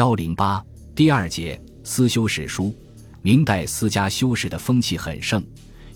[0.00, 2.74] 幺零八第二节私修史书，
[3.20, 5.44] 明代私家修史的风气很盛，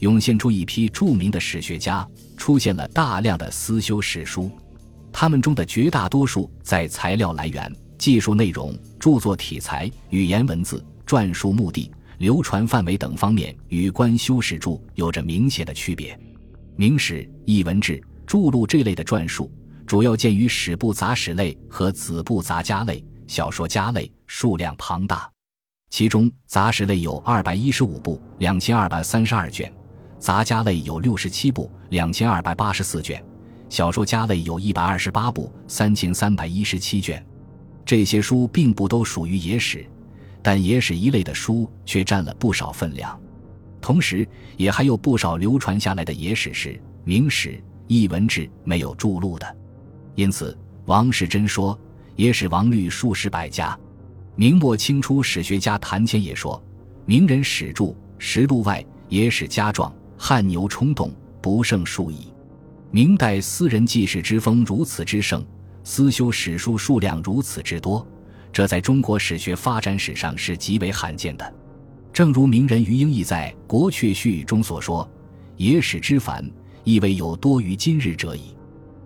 [0.01, 2.07] 涌现出一批著名的史学家，
[2.37, 4.51] 出现了大量的私修史书。
[5.11, 16.15] 他们中的绝大多数在材料来源、技术内容、著作题材、语言文字、撰述目的、流传范围等方面，与官修史著有着明显的区别。
[16.77, 19.51] 明史、艺文志、著录这类的传述，
[19.87, 25.31] 主要见于史部杂史类和子部杂家类、小说家类，数量庞大。
[25.91, 29.69] 其中，杂史类有二百一十五部，两千二百三十二卷；
[30.19, 33.25] 杂家类有六十七部，两千二百八十四卷。
[33.69, 37.25] 小说家类有一百二十八部，三千三百一十七卷。
[37.85, 39.87] 这些书并不都属于野史，
[40.43, 43.19] 但野史一类的书却占了不少分量。
[43.81, 49.57] 同时，也还有不少流传下来的野史是明史、艺文志没有著录的。
[50.15, 51.79] 因此，王世贞说
[52.17, 53.79] ：“野史王律数十百家。”
[54.37, 56.61] 明末清初史学家谭谦也说
[57.07, 62.33] ：“名人史著实录外，野史家状，汗牛充栋，不胜数矣。”
[62.91, 65.45] 明代私人记史之风如此之盛，
[65.83, 68.07] 私修史书数量如此之多，
[68.53, 71.55] 这在中国史学发展史上是极为罕见的。
[72.13, 75.09] 正如名人余英义在《国阙序》中所说
[75.59, 76.49] ：“野史之繁，
[76.85, 78.57] 亦未有多于今日者矣。”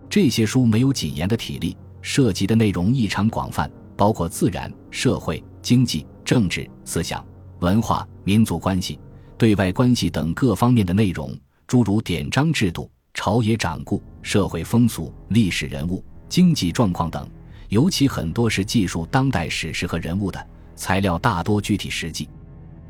[0.08, 7.24] 这些书没有谨严的体例，涉及的内容异常广泛，包括自然、社会、经济、政治、思想、
[7.60, 8.98] 文化、民族关系、
[9.36, 12.90] 对外关系等各方面的内容，诸如典章制度。
[13.14, 17.28] 朝野掌故、社会风俗、历史人物、经济状况等，
[17.68, 22.28] 尤其很多是记述当代史实和人物的材料，大多具体实际，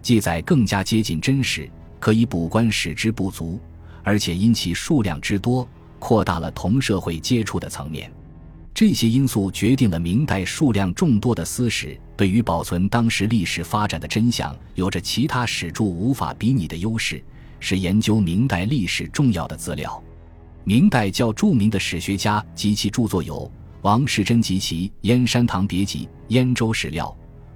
[0.02, 3.58] 记载更加接近真实，可以补关史之不足，
[4.02, 5.66] 而且因其数量之多，
[5.98, 8.12] 扩大了同社会接触的层面。
[8.78, 17.20] 这些因素决定了明代数量众多的私史对于保存当时历史发展的真相，有着其他史著无法比拟的优势，
[17.58, 20.00] 是研究明代历史重要的资料。
[20.62, 23.50] 明代较著名的史学家及其著作有
[23.82, 27.06] 王世贞及其《燕山堂别集》《燕州史料》，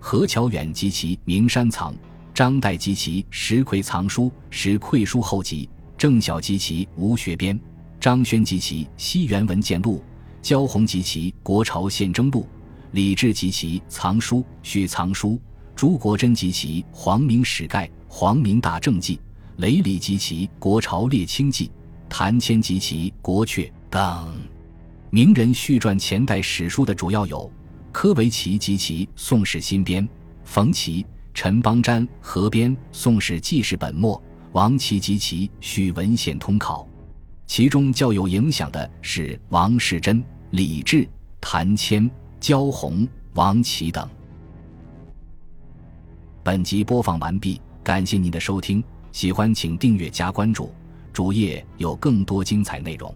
[0.00, 1.94] 何乔远及其《名山藏》，
[2.34, 7.56] 张岱及其《石魁藏书》《石溃书后集》，郑晓及其《吴学编》，
[8.00, 9.98] 张轩及其《西元文件录》，
[10.42, 12.42] 焦弘及其《国朝宪征录》，
[12.90, 15.30] 李治及其《藏书》《续藏书》，
[15.74, 19.16] 朱国珍及其《皇明史概》《皇明大政记》，
[19.58, 21.66] 雷礼及其《国朝列清记》。
[22.14, 24.38] 谭谦及其《国阙》等
[25.08, 27.50] 名人续传前代史书的主要有
[27.90, 30.06] 柯维奇及其《宋史新编》，
[30.44, 34.14] 冯琦、陈邦瞻合编《宋史纪事本末》，
[34.52, 36.86] 王琦及其《续文献通考》。
[37.52, 41.06] 其中较有影响的是王世贞、李治、
[41.38, 44.08] 谭谦、焦红、王琦等。
[46.42, 48.82] 本集播放完毕，感谢您的收听，
[49.12, 50.72] 喜欢请订阅加关注。
[51.12, 53.14] 主页有更多精彩内容。